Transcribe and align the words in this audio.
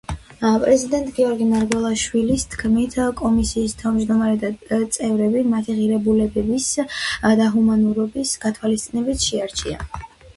პრეზიდენტ 0.61 1.09
გიორგი 1.17 1.45
მარგველაშვილის 1.49 2.45
თქმით, 2.53 2.95
კომისიის 3.19 3.75
თავმჯდომარე 3.81 4.41
და 4.69 4.79
წევრები 4.95 5.43
მათი 5.51 5.75
ღირებულებების 5.81 6.71
და 7.43 7.51
ჰუმანურობის 7.57 8.33
გათვალისწინებით 8.47 9.27
შეარჩია. 9.29 9.85